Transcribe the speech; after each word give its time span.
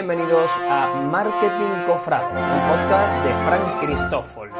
bienvenidos 0.00 0.50
a 0.66 0.94
Marketing 0.94 1.84
Cofrade, 1.86 2.28
un 2.28 2.60
podcast 2.70 3.22
de 3.22 3.32
Frank 3.44 3.80
Cristófol. 3.80 4.50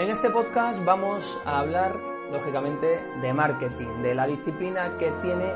En 0.00 0.10
este 0.10 0.30
podcast 0.30 0.84
vamos 0.84 1.38
a 1.44 1.60
hablar, 1.60 2.00
lógicamente, 2.32 3.00
de 3.22 3.32
marketing, 3.32 4.02
de 4.02 4.16
la 4.16 4.26
disciplina 4.26 4.96
que 4.98 5.12
tiene 5.22 5.52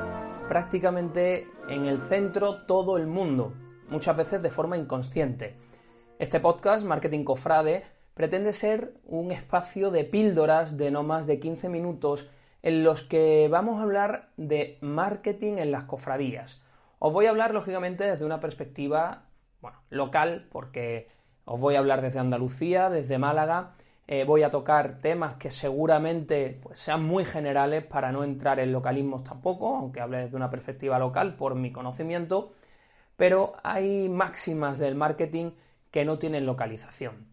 prácticamente 0.47 1.49
en 1.69 1.87
el 1.87 2.01
centro 2.03 2.65
todo 2.65 2.99
el 2.99 3.09
mundo, 3.09 3.55
muchas 3.89 4.17
veces 4.17 4.41
de 4.43 4.51
forma 4.51 4.77
inconsciente. 4.77 5.57
Este 6.21 6.39
podcast, 6.39 6.87
Marketing 6.87 7.25
Cofrade, 7.25 7.83
pretende 8.15 8.53
ser 8.53 8.95
un 9.07 9.33
espacio 9.33 9.91
de 9.91 10.05
píldoras 10.05 10.77
de 10.77 10.93
no 10.93 11.03
más 11.03 11.27
de 11.27 11.41
15 11.41 11.69
minutos 11.69 12.31
en 12.63 12.85
los 12.85 13.03
que 13.03 13.49
vamos 13.51 13.79
a 13.79 13.83
hablar 13.83 14.31
de 14.37 14.79
marketing 14.81 15.59
en 15.59 15.71
las 15.71 15.85
cofradías. 15.85 16.63
Os 16.99 17.13
voy 17.13 17.27
a 17.27 17.31
hablar, 17.31 17.55
lógicamente, 17.55 18.05
desde 18.05 18.25
una 18.25 18.41
perspectiva 18.41 19.25
local, 19.91 20.49
porque 20.51 21.09
os 21.45 21.61
voy 21.61 21.77
a 21.77 21.79
hablar 21.79 22.03
desde 22.03 22.19
Andalucía, 22.19 22.91
desde 22.91 23.19
Málaga. 23.19 23.75
Eh, 24.07 24.25
voy 24.25 24.43
a 24.43 24.51
tocar 24.51 25.01
temas 25.01 25.35
que 25.35 25.51
seguramente 25.51 26.59
pues, 26.63 26.81
sean 26.81 27.05
muy 27.05 27.25
generales 27.25 27.85
para 27.85 28.11
no 28.11 28.25
entrar 28.25 28.59
en 28.59 28.73
localismos 28.73 29.23
tampoco, 29.23 29.77
aunque 29.77 30.01
hable 30.01 30.19
desde 30.19 30.37
una 30.37 30.51
perspectiva 30.51 30.99
local 30.99 31.37
por 31.37 31.55
mi 31.55 31.73
conocimiento. 31.73 32.53
Pero 33.17 33.57
hay 33.63 34.09
máximas 34.09 34.79
del 34.79 34.95
marketing 34.95 35.53
que 35.91 36.05
no 36.05 36.19
tienen 36.19 36.47
localización. 36.47 37.27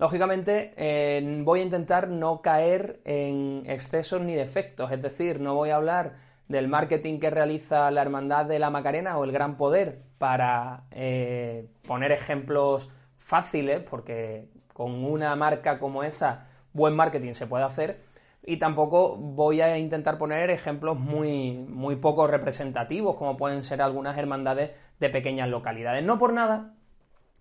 Lógicamente, 0.00 0.72
eh, 0.78 1.42
voy 1.44 1.60
a 1.60 1.62
intentar 1.62 2.08
no 2.08 2.40
caer 2.40 3.00
en 3.04 3.64
excesos 3.66 4.22
ni 4.22 4.34
defectos, 4.34 4.90
es 4.92 5.02
decir, 5.02 5.40
no 5.40 5.54
voy 5.54 5.68
a 5.68 5.76
hablar 5.76 6.14
del 6.48 6.68
marketing 6.68 7.20
que 7.20 7.28
realiza 7.28 7.90
la 7.90 8.00
Hermandad 8.00 8.46
de 8.46 8.58
la 8.58 8.70
Macarena 8.70 9.18
o 9.18 9.24
el 9.24 9.30
Gran 9.30 9.58
Poder 9.58 10.00
para 10.16 10.84
eh, 10.90 11.68
poner 11.86 12.12
ejemplos 12.12 12.88
fáciles, 13.18 13.82
porque 13.82 14.48
con 14.72 15.04
una 15.04 15.36
marca 15.36 15.78
como 15.78 16.02
esa, 16.02 16.46
buen 16.72 16.96
marketing 16.96 17.34
se 17.34 17.46
puede 17.46 17.64
hacer, 17.64 18.00
y 18.42 18.56
tampoco 18.56 19.18
voy 19.18 19.60
a 19.60 19.76
intentar 19.76 20.16
poner 20.16 20.48
ejemplos 20.48 20.98
muy, 20.98 21.58
muy 21.58 21.96
poco 21.96 22.26
representativos, 22.26 23.16
como 23.16 23.36
pueden 23.36 23.64
ser 23.64 23.82
algunas 23.82 24.16
hermandades 24.16 24.70
de 24.98 25.10
pequeñas 25.10 25.50
localidades. 25.50 26.02
No 26.02 26.18
por 26.18 26.32
nada, 26.32 26.72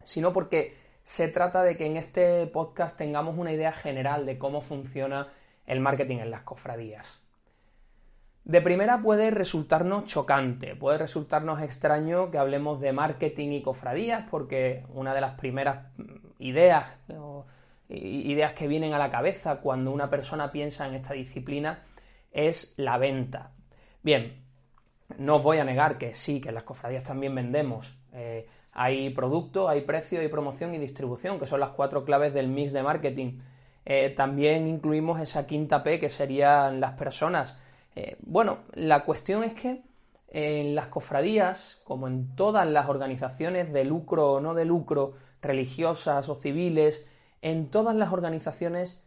sino 0.03 0.33
porque 0.33 0.75
se 1.09 1.27
trata 1.27 1.63
de 1.63 1.75
que 1.75 1.87
en 1.87 1.97
este 1.97 2.45
podcast 2.45 2.95
tengamos 2.95 3.35
una 3.35 3.51
idea 3.51 3.71
general 3.71 4.27
de 4.27 4.37
cómo 4.37 4.61
funciona 4.61 5.29
el 5.65 5.79
marketing 5.79 6.17
en 6.17 6.29
las 6.29 6.43
cofradías. 6.43 7.19
De 8.43 8.61
primera 8.61 9.01
puede 9.01 9.31
resultarnos 9.31 10.05
chocante, 10.05 10.75
puede 10.75 10.99
resultarnos 10.99 11.63
extraño 11.63 12.29
que 12.29 12.37
hablemos 12.37 12.79
de 12.79 12.93
marketing 12.93 13.53
y 13.53 13.63
cofradías, 13.63 14.27
porque 14.29 14.85
una 14.93 15.15
de 15.15 15.21
las 15.21 15.33
primeras 15.33 15.87
ideas 16.37 16.85
ideas 17.87 18.53
que 18.53 18.67
vienen 18.67 18.93
a 18.93 18.99
la 18.99 19.09
cabeza 19.09 19.61
cuando 19.61 19.91
una 19.91 20.11
persona 20.11 20.51
piensa 20.51 20.87
en 20.87 20.93
esta 20.93 21.15
disciplina 21.15 21.85
es 22.31 22.75
la 22.77 22.99
venta. 22.99 23.53
Bien, 24.03 24.43
no 25.17 25.37
os 25.37 25.43
voy 25.43 25.57
a 25.57 25.63
negar 25.63 25.97
que 25.97 26.13
sí, 26.13 26.39
que 26.39 26.49
en 26.49 26.55
las 26.55 26.65
cofradías 26.65 27.03
también 27.03 27.33
vendemos. 27.33 27.97
Eh, 28.13 28.45
hay 28.71 29.09
producto, 29.09 29.69
hay 29.69 29.81
precio, 29.81 30.19
hay 30.19 30.27
promoción 30.27 30.73
y 30.73 30.77
distribución, 30.77 31.39
que 31.39 31.47
son 31.47 31.59
las 31.59 31.71
cuatro 31.71 32.05
claves 32.05 32.33
del 32.33 32.47
mix 32.47 32.73
de 32.73 32.83
marketing. 32.83 33.39
Eh, 33.85 34.09
también 34.11 34.67
incluimos 34.67 35.19
esa 35.19 35.47
quinta 35.47 35.83
P, 35.83 35.99
que 35.99 36.09
serían 36.09 36.79
las 36.79 36.93
personas. 36.93 37.59
Eh, 37.95 38.17
bueno, 38.21 38.59
la 38.73 39.03
cuestión 39.03 39.43
es 39.43 39.53
que 39.53 39.81
en 40.27 40.75
las 40.75 40.87
cofradías, 40.87 41.81
como 41.85 42.07
en 42.07 42.35
todas 42.35 42.67
las 42.67 42.87
organizaciones 42.87 43.73
de 43.73 43.83
lucro 43.83 44.33
o 44.33 44.39
no 44.39 44.53
de 44.53 44.65
lucro, 44.65 45.13
religiosas 45.41 46.29
o 46.29 46.35
civiles, 46.35 47.05
en 47.41 47.69
todas 47.69 47.95
las 47.95 48.11
organizaciones 48.11 49.03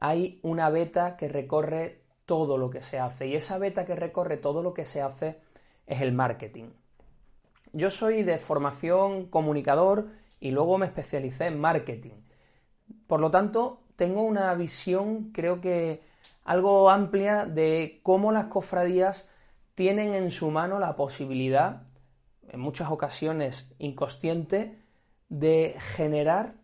hay 0.00 0.40
una 0.42 0.70
beta 0.70 1.16
que 1.16 1.28
recorre 1.28 2.00
todo 2.26 2.56
lo 2.56 2.70
que 2.70 2.80
se 2.82 2.98
hace. 2.98 3.26
Y 3.26 3.36
esa 3.36 3.58
beta 3.58 3.84
que 3.84 3.94
recorre 3.94 4.36
todo 4.36 4.62
lo 4.62 4.72
que 4.72 4.84
se 4.84 5.02
hace 5.02 5.38
es 5.86 6.00
el 6.00 6.12
marketing. 6.12 6.70
Yo 7.72 7.90
soy 7.90 8.22
de 8.22 8.36
formación 8.36 9.26
comunicador 9.26 10.08
y 10.40 10.50
luego 10.50 10.76
me 10.76 10.86
especialicé 10.86 11.46
en 11.46 11.58
marketing. 11.58 12.14
Por 13.06 13.20
lo 13.20 13.30
tanto, 13.30 13.84
tengo 13.96 14.22
una 14.22 14.52
visión, 14.54 15.32
creo 15.32 15.60
que 15.60 16.02
algo 16.44 16.90
amplia 16.90 17.46
de 17.46 18.00
cómo 18.02 18.30
las 18.30 18.46
cofradías 18.46 19.28
tienen 19.74 20.12
en 20.12 20.30
su 20.30 20.50
mano 20.50 20.78
la 20.78 20.96
posibilidad, 20.96 21.84
en 22.48 22.60
muchas 22.60 22.90
ocasiones 22.90 23.72
inconsciente, 23.78 24.82
de 25.30 25.74
generar 25.96 26.56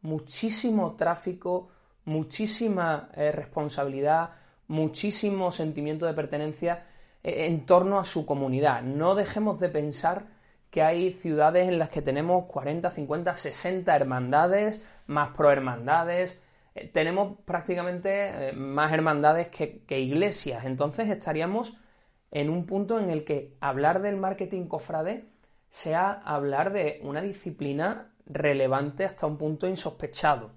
muchísimo 0.00 0.96
tráfico, 0.96 1.68
muchísima 2.04 3.08
eh, 3.14 3.30
responsabilidad, 3.30 4.30
muchísimo 4.66 5.52
sentimiento 5.52 6.06
de 6.06 6.14
pertenencia 6.14 6.86
en 7.24 7.66
torno 7.66 7.98
a 7.98 8.04
su 8.04 8.26
comunidad. 8.26 8.82
No 8.82 9.14
dejemos 9.14 9.58
de 9.58 9.70
pensar 9.70 10.26
que 10.70 10.82
hay 10.82 11.12
ciudades 11.12 11.68
en 11.68 11.78
las 11.78 11.88
que 11.88 12.02
tenemos 12.02 12.46
40, 12.46 12.90
50, 12.90 13.34
60 13.34 13.96
hermandades, 13.96 14.82
más 15.06 15.34
prohermandades. 15.36 16.40
Eh, 16.74 16.88
tenemos 16.88 17.38
prácticamente 17.44 18.50
eh, 18.50 18.52
más 18.52 18.92
hermandades 18.92 19.48
que, 19.48 19.82
que 19.86 20.00
iglesias. 20.00 20.64
Entonces 20.64 21.08
estaríamos 21.08 21.76
en 22.30 22.50
un 22.50 22.66
punto 22.66 22.98
en 22.98 23.08
el 23.08 23.24
que 23.24 23.56
hablar 23.60 24.02
del 24.02 24.16
marketing 24.16 24.66
cofrade 24.66 25.26
sea 25.70 26.12
hablar 26.12 26.72
de 26.72 27.00
una 27.02 27.22
disciplina 27.22 28.12
relevante 28.26 29.04
hasta 29.04 29.26
un 29.26 29.38
punto 29.38 29.66
insospechado. 29.66 30.52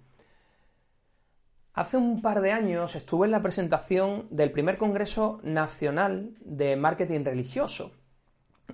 Hace 1.78 1.96
un 1.96 2.24
par 2.24 2.42
de 2.42 2.54
años 2.54 2.96
estuve 2.96 3.28
en 3.28 3.32
la 3.32 3.44
presentación 3.44 4.26
del 4.32 4.50
primer 4.50 4.80
Congreso 4.80 5.40
Nacional 5.44 6.32
de 6.40 6.76
Marketing 6.76 7.24
Religioso. 7.24 7.92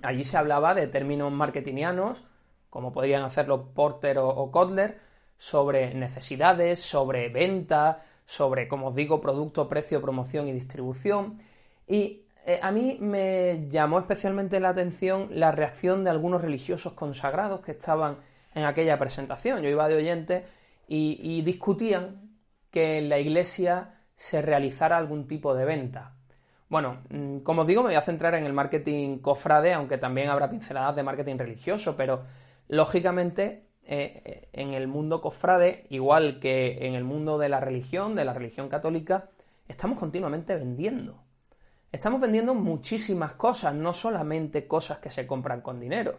Allí 0.02 0.24
se 0.24 0.38
hablaba 0.38 0.72
de 0.74 0.86
términos 0.86 1.30
marketingianos, 1.30 2.24
como 2.70 2.94
podrían 2.94 3.22
hacerlo 3.22 3.74
Porter 3.74 4.16
o, 4.16 4.50
Kotler, 4.50 5.00
sobre 5.36 5.92
necesidades, 5.92 6.80
sobre 6.80 7.28
venta, 7.28 8.04
sobre, 8.24 8.68
como 8.68 8.88
os 8.88 8.94
digo, 8.94 9.20
producto, 9.20 9.68
precio, 9.68 10.00
promoción 10.00 10.48
y 10.48 10.52
distribución. 10.52 11.34
Y 11.86 12.24
eh, 12.46 12.58
a 12.62 12.72
mí 12.72 12.96
me 13.02 13.68
llamó 13.68 13.98
especialmente 13.98 14.60
la 14.60 14.70
atención 14.70 15.28
la 15.30 15.52
reacción 15.52 16.04
de 16.04 16.10
algunos 16.10 16.40
religiosos 16.40 16.94
consagrados 16.94 17.60
que 17.60 17.72
estaban 17.72 18.20
en 18.54 18.64
aquella 18.64 18.98
presentación. 18.98 19.60
Yo 19.60 19.68
iba 19.68 19.88
de 19.88 19.96
oyente 19.96 20.46
y 20.88 21.42
discutían 21.42 22.23
que 22.74 22.98
en 22.98 23.08
la 23.08 23.20
iglesia 23.20 24.00
se 24.16 24.42
realizara 24.42 24.96
algún 24.96 25.28
tipo 25.28 25.54
de 25.54 25.64
venta. 25.64 26.16
Bueno, 26.68 27.04
mm, 27.08 27.38
como 27.38 27.62
os 27.62 27.68
digo, 27.68 27.84
me 27.84 27.90
voy 27.90 27.94
a 27.94 28.00
centrar 28.00 28.34
en 28.34 28.44
el 28.46 28.52
marketing 28.52 29.18
cofrade, 29.18 29.72
aunque 29.72 29.96
también 29.96 30.28
habrá 30.28 30.50
pinceladas 30.50 30.96
de 30.96 31.04
marketing 31.04 31.38
religioso, 31.38 31.96
pero 31.96 32.24
lógicamente 32.66 33.68
eh, 33.84 34.22
eh, 34.24 34.48
en 34.52 34.74
el 34.74 34.88
mundo 34.88 35.20
cofrade, 35.20 35.86
igual 35.90 36.40
que 36.40 36.88
en 36.88 36.94
el 36.94 37.04
mundo 37.04 37.38
de 37.38 37.48
la 37.48 37.60
religión, 37.60 38.16
de 38.16 38.24
la 38.24 38.34
religión 38.34 38.68
católica, 38.68 39.30
estamos 39.68 39.96
continuamente 39.96 40.56
vendiendo. 40.56 41.22
Estamos 41.92 42.20
vendiendo 42.20 42.56
muchísimas 42.56 43.34
cosas, 43.34 43.72
no 43.72 43.92
solamente 43.92 44.66
cosas 44.66 44.98
que 44.98 45.10
se 45.10 45.28
compran 45.28 45.60
con 45.60 45.78
dinero. 45.78 46.18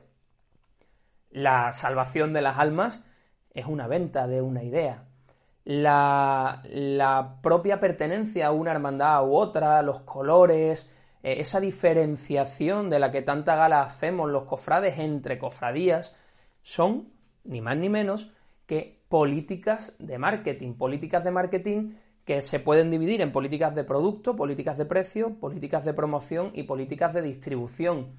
La 1.32 1.74
salvación 1.74 2.32
de 2.32 2.42
las 2.42 2.60
almas 2.60 3.04
es 3.54 3.66
una 3.66 3.88
venta 3.88 4.26
de 4.26 4.42
una 4.42 4.64
idea 4.64 5.04
la, 5.66 7.40
propia 7.42 7.80
pertenencia 7.80 8.48
a 8.48 8.52
una 8.52 8.72
hermandad 8.72 9.28
u 9.28 9.36
otra, 9.36 9.82
los 9.82 10.02
colores, 10.02 10.90
eh, 11.24 11.38
esa 11.40 11.60
diferenciación 11.60 12.90
de 12.90 13.00
la 13.00 13.12
que 13.12 13.24
tanta 13.24 13.56
gala 13.56 13.82
hacemos 13.82 14.30
los 14.30 14.44
cofrades 14.44 15.00
entre 15.00 15.40
cofradías, 15.40 16.16
son 16.62 17.10
ni 17.44 17.62
más 17.62 17.78
ni 17.78 17.90
menos 17.90 18.32
que 18.68 19.04
políticas 19.10 19.96
de 20.00 20.18
marketing, 20.18 20.74
políticas 20.74 21.24
de 21.24 21.32
marketing 21.32 21.94
que 22.26 22.42
se 22.42 22.60
pueden 22.60 22.90
dividir 22.90 23.22
en 23.22 23.32
políticas 23.32 23.76
de 23.76 23.84
producto, 23.84 24.36
políticas 24.36 24.78
de 24.78 24.86
precio, 24.86 25.36
políticas 25.40 25.86
de 25.86 25.94
promoción 25.94 26.52
y 26.54 26.64
políticas 26.64 27.14
de 27.14 27.22
distribución. 27.22 28.14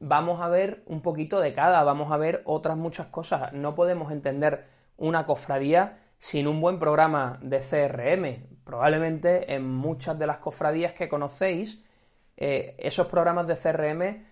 Vamos 0.00 0.40
a 0.42 0.48
ver 0.48 0.82
un 0.86 1.00
poquito 1.00 1.40
de 1.40 1.54
cada, 1.54 1.82
vamos 1.82 2.12
a 2.12 2.18
ver 2.18 2.42
otras 2.44 2.76
muchas 2.76 3.06
cosas. 3.06 3.52
No 3.54 3.74
podemos 3.74 4.12
entender 4.12 4.66
una 4.98 5.24
cofradía 5.24 5.98
sin 6.18 6.46
un 6.46 6.60
buen 6.60 6.78
programa 6.78 7.38
de 7.42 7.58
CRM. 7.58 8.62
Probablemente 8.64 9.54
en 9.54 9.68
muchas 9.68 10.18
de 10.18 10.26
las 10.26 10.38
cofradías 10.38 10.92
que 10.92 11.08
conocéis, 11.08 11.84
eh, 12.36 12.76
esos 12.78 13.06
programas 13.06 13.46
de 13.46 13.56
CRM 13.56 14.02
eh, 14.02 14.24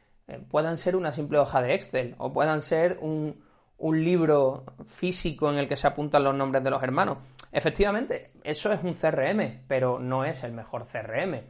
puedan 0.50 0.78
ser 0.78 0.96
una 0.96 1.12
simple 1.12 1.38
hoja 1.38 1.62
de 1.62 1.74
Excel 1.74 2.14
o 2.18 2.32
puedan 2.32 2.60
ser 2.62 2.98
un, 3.00 3.42
un 3.78 4.04
libro 4.04 4.64
físico 4.86 5.50
en 5.50 5.58
el 5.58 5.68
que 5.68 5.76
se 5.76 5.86
apuntan 5.86 6.24
los 6.24 6.34
nombres 6.34 6.62
de 6.62 6.70
los 6.70 6.82
hermanos. 6.82 7.18
Efectivamente, 7.52 8.32
eso 8.44 8.72
es 8.72 8.82
un 8.82 8.94
CRM, 8.94 9.64
pero 9.66 9.98
no 9.98 10.24
es 10.24 10.44
el 10.44 10.52
mejor 10.52 10.86
CRM. 10.86 11.40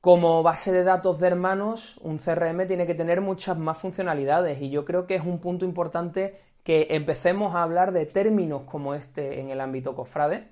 Como 0.00 0.42
base 0.42 0.72
de 0.72 0.84
datos 0.84 1.18
de 1.18 1.26
hermanos, 1.26 1.98
un 2.02 2.18
CRM 2.18 2.66
tiene 2.66 2.86
que 2.86 2.94
tener 2.94 3.20
muchas 3.20 3.58
más 3.58 3.78
funcionalidades 3.78 4.62
y 4.62 4.70
yo 4.70 4.84
creo 4.84 5.06
que 5.06 5.16
es 5.16 5.24
un 5.24 5.40
punto 5.40 5.64
importante 5.64 6.40
que 6.62 6.88
empecemos 6.90 7.54
a 7.54 7.62
hablar 7.62 7.92
de 7.92 8.06
términos 8.06 8.62
como 8.64 8.94
este 8.94 9.40
en 9.40 9.50
el 9.50 9.60
ámbito 9.60 9.96
cofrade. 9.96 10.48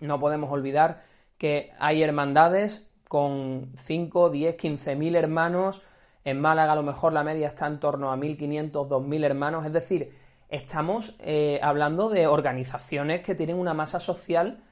No 0.00 0.20
podemos 0.20 0.52
olvidar 0.52 1.02
que 1.38 1.72
hay 1.78 2.02
hermandades 2.02 2.86
con 3.08 3.72
5, 3.78 4.30
10, 4.30 4.56
15 4.56 4.94
mil 4.94 5.16
hermanos. 5.16 5.82
En 6.24 6.40
Málaga 6.40 6.72
a 6.72 6.76
lo 6.76 6.82
mejor 6.82 7.12
la 7.12 7.24
media 7.24 7.48
está 7.48 7.66
en 7.66 7.80
torno 7.80 8.12
a 8.12 8.16
1.500, 8.16 8.70
2.000 8.70 9.24
hermanos. 9.24 9.64
Es 9.64 9.72
decir, 9.72 10.14
estamos 10.48 11.16
eh, 11.20 11.58
hablando 11.62 12.10
de 12.10 12.26
organizaciones 12.26 13.22
que 13.22 13.34
tienen 13.34 13.56
una 13.56 13.74
masa 13.74 13.98
social 13.98 14.62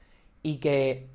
y 0.43 0.59
que 0.59 1.09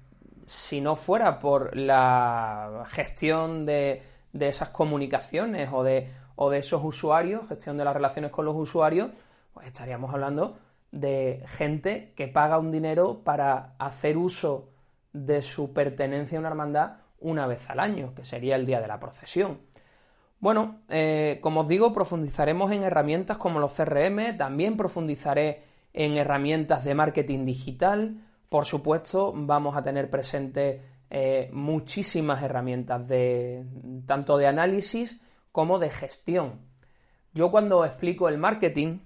si 0.46 0.80
no 0.80 0.96
fuera 0.96 1.38
por 1.38 1.76
la 1.76 2.84
gestión 2.88 3.66
de, 3.66 4.02
esas 4.38 4.70
comunicaciones 4.70 5.70
o 5.72 5.82
de, 5.82 6.10
o 6.36 6.50
de 6.50 6.58
esos 6.58 6.82
usuarios, 6.84 7.48
gestión 7.48 7.76
de 7.76 7.84
las 7.84 7.94
relaciones 7.94 8.30
con 8.30 8.44
los 8.44 8.56
usuarios, 8.56 9.10
pues 9.52 9.66
estaríamos 9.66 10.12
hablando 10.12 10.58
de 10.90 11.44
gente 11.46 12.12
que 12.16 12.28
paga 12.28 12.58
un 12.58 12.70
dinero 12.70 13.20
para 13.24 13.74
hacer 13.78 14.16
uso 14.16 14.68
de 15.12 15.42
su 15.42 15.72
pertenencia 15.72 16.38
a 16.38 16.40
una 16.40 16.48
hermandad 16.48 16.92
una 17.20 17.46
vez 17.46 17.68
al 17.70 17.80
año, 17.80 18.14
que 18.14 18.24
sería 18.24 18.56
el 18.56 18.66
día 18.66 18.80
de 18.80 18.88
la 18.88 19.00
procesión. 19.00 19.60
Bueno, 20.40 20.80
eh, 20.88 21.38
como 21.40 21.60
os 21.60 21.68
digo, 21.68 21.92
profundizaremos 21.92 22.72
en 22.72 22.82
herramientas 22.82 23.38
como 23.38 23.60
los 23.60 23.74
CRM, 23.74 24.36
también 24.36 24.76
profundizaré 24.76 25.62
en 25.92 26.16
herramientas 26.16 26.84
de 26.84 26.94
marketing 26.94 27.44
digital, 27.44 28.16
por 28.52 28.66
supuesto, 28.66 29.32
vamos 29.34 29.74
a 29.78 29.82
tener 29.82 30.10
presente 30.10 30.82
eh, 31.08 31.48
muchísimas 31.54 32.42
herramientas 32.42 33.08
de 33.08 33.64
tanto 34.04 34.36
de 34.36 34.46
análisis 34.46 35.22
como 35.52 35.78
de 35.78 35.88
gestión. 35.88 36.60
Yo 37.32 37.50
cuando 37.50 37.86
explico 37.86 38.28
el 38.28 38.36
marketing 38.36 38.98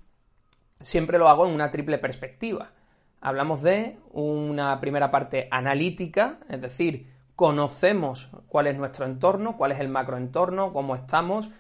siempre 0.81 1.17
lo 1.17 1.29
hago 1.29 1.47
en 1.47 1.55
una 1.55 1.71
triple 1.71 1.99
perspectiva. 1.99 2.73
Hablamos 3.21 3.63
de 3.63 4.01
una 4.11 4.81
primera 4.81 5.13
parte 5.13 5.47
analítica, 5.53 6.41
es 6.49 6.61
decir, 6.61 7.13
conocemos 7.37 8.29
cuál 8.49 8.67
es 8.67 8.77
nuestro 8.77 9.07
entorno, 9.07 9.57
cuál 9.57 9.71
es 9.71 9.79
el 9.79 9.89
macroentorno, 9.89 10.73
cómo 10.73 10.97
estamos. 10.97 11.51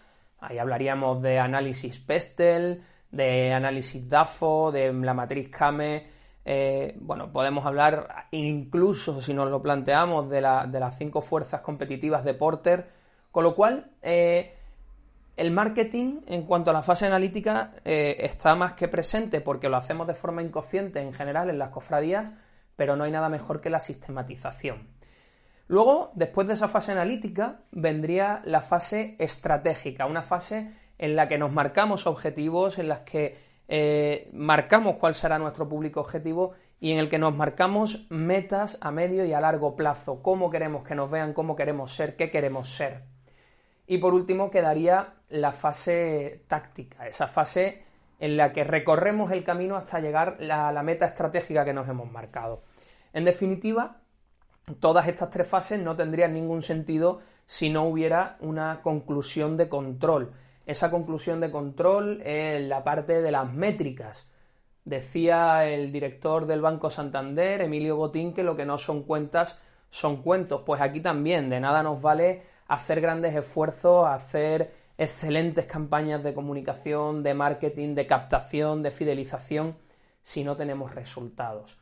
Ahí 0.40 0.58
hablaríamos 0.58 1.22
de 1.22 1.38
análisis 1.38 2.00
Pestel, 2.00 2.82
de 3.12 3.52
análisis 3.52 4.08
DAFO, 4.08 4.72
de 4.72 4.92
la 4.92 5.14
matriz 5.14 5.48
Kame, 5.50 6.15
eh, 6.48 6.94
bueno, 7.00 7.32
podemos 7.32 7.66
hablar 7.66 8.28
incluso, 8.30 9.20
si 9.20 9.34
nos 9.34 9.50
lo 9.50 9.60
planteamos, 9.60 10.30
de, 10.30 10.40
las 10.40 10.96
cinco 10.96 11.20
fuerzas 11.20 11.60
competitivas 11.60 12.24
de 12.24 12.34
Porter, 12.34 12.86
con 13.32 13.42
lo 13.42 13.56
cual 13.56 13.90
eh, 14.00 14.54
el 15.36 15.50
marketing 15.50 16.20
en 16.28 16.44
cuanto 16.44 16.70
a 16.70 16.72
la 16.72 16.82
fase 16.82 17.04
analítica 17.04 17.72
eh, 17.84 18.18
está 18.20 18.54
más 18.54 18.74
que 18.74 18.86
presente 18.86 19.40
porque 19.40 19.68
lo 19.68 19.76
hacemos 19.76 20.06
de 20.06 20.14
forma 20.14 20.40
inconsciente 20.40 21.00
en 21.00 21.12
general 21.12 21.50
en 21.50 21.58
las 21.58 21.70
cofradías, 21.70 22.30
pero 22.76 22.94
no 22.94 23.02
hay 23.02 23.10
nada 23.10 23.28
mejor 23.28 23.60
que 23.60 23.68
la 23.68 23.80
sistematización. 23.80 24.86
Luego, 25.66 26.12
después 26.14 26.46
de 26.46 26.54
esa 26.54 26.68
fase 26.68 26.92
analítica, 26.92 27.62
vendría 27.72 28.40
la 28.44 28.60
fase 28.60 29.16
estratégica, 29.18 30.06
una 30.06 30.22
fase 30.22 30.76
en 30.96 31.16
la 31.16 31.26
que 31.26 31.38
nos 31.38 31.52
marcamos 31.52 32.06
objetivos, 32.06 32.78
en 32.78 32.86
las 32.86 33.00
que 33.00 33.45
eh, 33.68 34.30
marcamos 34.32 34.96
cuál 34.96 35.14
será 35.14 35.38
nuestro 35.38 35.68
público 35.68 36.00
objetivo 36.00 36.54
y 36.78 36.92
en 36.92 36.98
el 36.98 37.08
que 37.08 37.18
nos 37.18 37.34
marcamos 37.34 38.06
metas 38.10 38.78
a 38.80 38.90
medio 38.90 39.24
y 39.24 39.32
a 39.32 39.40
largo 39.40 39.76
plazo, 39.76 40.22
cómo 40.22 40.50
queremos 40.50 40.86
que 40.86 40.94
nos 40.94 41.10
vean, 41.10 41.32
cómo 41.32 41.56
queremos 41.56 41.94
ser, 41.94 42.16
qué 42.16 42.30
queremos 42.30 42.68
ser. 42.68 43.04
Y 43.86 43.98
por 43.98 44.14
último 44.14 44.50
quedaría 44.50 45.14
la 45.28 45.52
fase 45.52 46.44
táctica, 46.48 47.08
esa 47.08 47.28
fase 47.28 47.84
en 48.18 48.36
la 48.36 48.52
que 48.52 48.64
recorremos 48.64 49.30
el 49.32 49.44
camino 49.44 49.76
hasta 49.76 50.00
llegar 50.00 50.38
a 50.50 50.72
la 50.72 50.82
meta 50.82 51.06
estratégica 51.06 51.64
que 51.64 51.72
nos 51.72 51.88
hemos 51.88 52.10
marcado. 52.10 52.62
En 53.12 53.24
definitiva, 53.24 53.98
todas 54.80 55.06
estas 55.08 55.30
tres 55.30 55.48
fases 55.48 55.80
no 55.80 55.96
tendrían 55.96 56.34
ningún 56.34 56.62
sentido 56.62 57.20
si 57.46 57.70
no 57.70 57.84
hubiera 57.84 58.36
una 58.40 58.82
conclusión 58.82 59.56
de 59.56 59.68
control 59.68 60.32
esa 60.66 60.90
conclusión 60.90 61.40
de 61.40 61.50
control 61.50 62.20
en 62.24 62.68
la 62.68 62.84
parte 62.84 63.22
de 63.22 63.30
las 63.30 63.50
métricas. 63.52 64.28
Decía 64.84 65.66
el 65.66 65.92
director 65.92 66.46
del 66.46 66.60
Banco 66.60 66.90
Santander, 66.90 67.62
Emilio 67.62 67.96
Botín, 67.96 68.34
que 68.34 68.42
lo 68.42 68.56
que 68.56 68.66
no 68.66 68.76
son 68.76 69.04
cuentas 69.04 69.60
son 69.90 70.22
cuentos. 70.22 70.62
Pues 70.66 70.80
aquí 70.80 71.00
también, 71.00 71.48
de 71.48 71.60
nada 71.60 71.82
nos 71.82 72.02
vale 72.02 72.42
hacer 72.68 73.00
grandes 73.00 73.34
esfuerzos, 73.34 74.06
hacer 74.06 74.74
excelentes 74.98 75.66
campañas 75.66 76.22
de 76.22 76.34
comunicación, 76.34 77.22
de 77.22 77.34
marketing, 77.34 77.94
de 77.94 78.06
captación, 78.06 78.82
de 78.82 78.90
fidelización, 78.90 79.76
si 80.22 80.42
no 80.42 80.56
tenemos 80.56 80.94
resultados. 80.94 81.78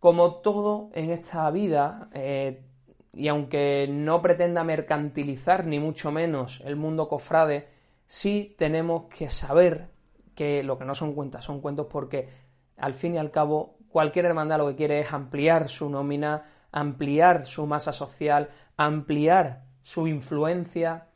Como 0.00 0.36
todo 0.36 0.90
en 0.94 1.10
esta 1.10 1.50
vida, 1.50 2.08
eh, 2.14 2.64
y 3.12 3.28
aunque 3.28 3.88
no 3.90 4.22
pretenda 4.22 4.64
mercantilizar 4.64 5.66
ni 5.66 5.80
mucho 5.80 6.12
menos 6.12 6.62
el 6.64 6.76
mundo 6.76 7.08
cofrade, 7.08 7.68
sí 8.06 8.54
tenemos 8.58 9.04
que 9.06 9.30
saber 9.30 9.88
que 10.34 10.62
lo 10.62 10.78
que 10.78 10.84
no 10.84 10.94
son 10.94 11.14
cuentas 11.14 11.44
son 11.44 11.60
cuentos 11.60 11.86
porque 11.90 12.28
al 12.76 12.94
fin 12.94 13.14
y 13.14 13.18
al 13.18 13.30
cabo 13.30 13.76
cualquier 13.88 14.26
hermandad 14.26 14.58
lo 14.58 14.68
que 14.68 14.76
quiere 14.76 15.00
es 15.00 15.12
ampliar 15.12 15.68
su 15.68 15.90
nómina, 15.90 16.48
ampliar 16.72 17.46
su 17.46 17.66
masa 17.66 17.92
social, 17.92 18.50
ampliar 18.76 19.64
su 19.82 20.06
influencia. 20.06 21.08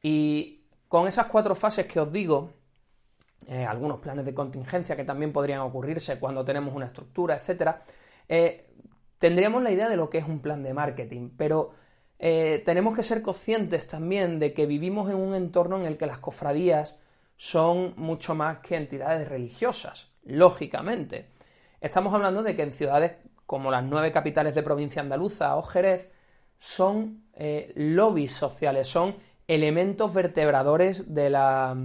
Y 0.00 0.64
con 0.88 1.08
esas 1.08 1.26
cuatro 1.26 1.54
fases 1.54 1.86
que 1.86 2.00
os 2.00 2.12
digo, 2.12 2.52
eh, 3.48 3.64
algunos 3.64 3.98
planes 3.98 4.24
de 4.24 4.34
contingencia 4.34 4.96
que 4.96 5.04
también 5.04 5.32
podrían 5.32 5.60
ocurrirse 5.60 6.18
cuando 6.18 6.44
tenemos 6.44 6.74
una 6.74 6.86
estructura, 6.86 7.36
etcétera, 7.36 7.82
eh, 8.28 8.70
tendríamos 9.22 9.62
la 9.62 9.70
idea 9.70 9.88
de 9.88 9.96
lo 9.96 10.10
que 10.10 10.18
es 10.18 10.26
un 10.26 10.40
plan 10.40 10.64
de 10.64 10.74
marketing, 10.74 11.30
pero 11.36 11.74
eh, 12.18 12.60
tenemos 12.64 12.96
que 12.96 13.04
ser 13.04 13.22
conscientes 13.22 13.86
también 13.86 14.40
de 14.40 14.52
que 14.52 14.66
vivimos 14.66 15.08
en 15.08 15.14
un 15.14 15.36
entorno 15.36 15.76
en 15.76 15.86
el 15.86 15.96
que 15.96 16.06
las 16.06 16.18
cofradías 16.18 16.98
son 17.36 17.94
mucho 17.96 18.34
más 18.34 18.58
que 18.58 18.74
entidades 18.74 19.28
religiosas, 19.28 20.10
lógicamente. 20.24 21.28
Estamos 21.80 22.12
hablando 22.12 22.42
de 22.42 22.56
que 22.56 22.64
en 22.64 22.72
ciudades 22.72 23.12
como 23.46 23.70
las 23.70 23.84
nueve 23.84 24.10
capitales 24.10 24.56
de 24.56 24.64
provincia 24.64 25.00
andaluza 25.00 25.54
o 25.54 25.62
Jerez 25.62 26.10
son 26.58 27.22
eh, 27.34 27.72
lobbies 27.76 28.32
sociales, 28.32 28.88
son 28.88 29.14
elementos 29.46 30.12
vertebradores 30.12 31.14
de 31.14 31.30
la, 31.30 31.76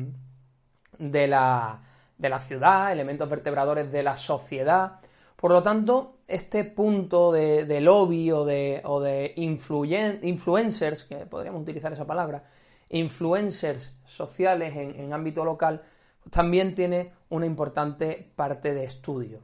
de 0.98 1.28
la, 1.28 1.84
de 2.18 2.30
la 2.30 2.40
ciudad, 2.40 2.92
elementos 2.92 3.30
vertebradores 3.30 3.92
de 3.92 4.02
la 4.02 4.16
sociedad, 4.16 5.02
por 5.38 5.52
lo 5.52 5.62
tanto, 5.62 6.14
este 6.28 6.64
punto 6.64 7.32
de, 7.32 7.80
lobby 7.80 8.32
o 8.32 8.44
de, 8.44 9.34
influencers, 9.36 11.04
que 11.04 11.28
podríamos 11.28 11.62
utilizar 11.62 11.94
esa 11.94 12.08
palabra, 12.08 12.44
influencers 12.90 13.96
sociales 14.06 14.76
en, 14.76 15.14
ámbito 15.14 15.46
local, 15.46 15.84
también 16.32 16.74
tiene 16.74 17.14
una 17.30 17.46
importante 17.46 18.32
parte 18.36 18.74
de 18.74 18.86
estudio. 18.86 19.42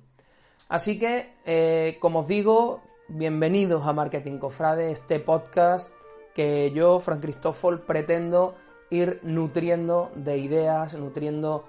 Así 0.68 0.98
que, 0.98 1.36
eh, 1.46 1.98
como 2.02 2.22
os 2.22 2.28
digo, 2.28 2.82
bienvenidos 3.08 3.86
a 3.86 3.94
Marketing 3.94 4.40
Cofrade, 4.40 4.92
este 4.92 5.20
podcast 5.20 5.92
que 6.34 6.72
yo, 6.72 6.98
Frank 6.98 7.22
Cristófol, 7.22 7.82
pretendo 7.82 8.56
ir 8.90 9.20
nutriendo 9.22 10.10
de 10.16 10.40
ideas, 10.40 10.96
nutriendo 10.96 11.66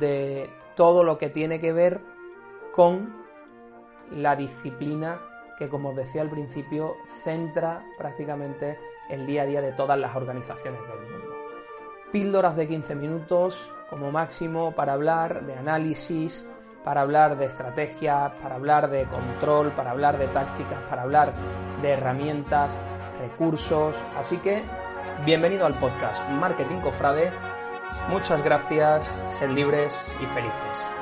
de 0.00 0.48
todo 0.74 1.04
lo 1.04 1.18
que 1.18 1.28
tiene 1.28 1.60
que 1.60 1.74
ver 1.74 2.00
con 2.72 3.27
la 4.12 4.36
disciplina 4.36 5.20
que, 5.58 5.68
como 5.68 5.90
os 5.90 5.96
decía 5.96 6.22
al 6.22 6.30
principio, 6.30 6.96
centra 7.24 7.84
prácticamente 7.96 8.78
el 9.08 9.26
día 9.26 9.42
a 9.42 9.46
día 9.46 9.60
de 9.60 9.72
todas 9.72 9.98
las 9.98 10.14
organizaciones 10.14 10.80
del 10.80 11.10
mundo. 11.10 11.34
Píldoras 12.12 12.56
de 12.56 12.68
15 12.68 12.94
minutos 12.94 13.72
como 13.90 14.12
máximo 14.12 14.72
para 14.72 14.92
hablar 14.92 15.44
de 15.44 15.54
análisis, 15.54 16.46
para 16.84 17.02
hablar 17.02 17.36
de 17.36 17.46
estrategia, 17.46 18.34
para 18.40 18.54
hablar 18.54 18.88
de 18.90 19.04
control, 19.06 19.72
para 19.72 19.90
hablar 19.90 20.18
de 20.18 20.28
tácticas, 20.28 20.80
para 20.88 21.02
hablar 21.02 21.34
de 21.82 21.90
herramientas, 21.90 22.74
recursos. 23.20 23.94
Así 24.16 24.36
que, 24.38 24.62
bienvenido 25.26 25.66
al 25.66 25.74
podcast 25.74 26.26
Marketing 26.30 26.80
Cofrade. 26.80 27.30
Muchas 28.08 28.42
gracias, 28.42 29.22
sed 29.38 29.50
libres 29.50 30.14
y 30.22 30.26
felices. 30.26 30.97